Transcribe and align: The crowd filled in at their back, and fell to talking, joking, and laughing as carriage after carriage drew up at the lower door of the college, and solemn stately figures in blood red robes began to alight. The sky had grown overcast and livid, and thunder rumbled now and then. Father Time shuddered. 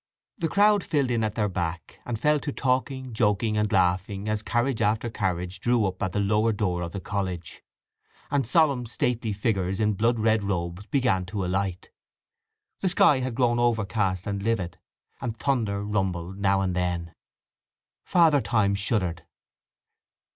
The 0.39 0.49
crowd 0.49 0.83
filled 0.83 1.11
in 1.11 1.23
at 1.23 1.35
their 1.35 1.47
back, 1.47 1.99
and 2.07 2.17
fell 2.17 2.39
to 2.39 2.51
talking, 2.51 3.13
joking, 3.13 3.55
and 3.55 3.71
laughing 3.71 4.27
as 4.27 4.41
carriage 4.41 4.81
after 4.81 5.11
carriage 5.11 5.59
drew 5.59 5.85
up 5.85 6.01
at 6.01 6.11
the 6.11 6.19
lower 6.19 6.51
door 6.53 6.81
of 6.81 6.91
the 6.91 6.99
college, 6.99 7.61
and 8.31 8.47
solemn 8.47 8.87
stately 8.87 9.31
figures 9.31 9.79
in 9.79 9.93
blood 9.93 10.17
red 10.19 10.41
robes 10.41 10.87
began 10.87 11.23
to 11.25 11.45
alight. 11.45 11.91
The 12.79 12.89
sky 12.89 13.19
had 13.19 13.35
grown 13.35 13.59
overcast 13.59 14.25
and 14.25 14.41
livid, 14.41 14.79
and 15.21 15.37
thunder 15.37 15.83
rumbled 15.83 16.39
now 16.39 16.61
and 16.61 16.75
then. 16.75 17.13
Father 18.03 18.41
Time 18.41 18.73
shuddered. 18.73 19.27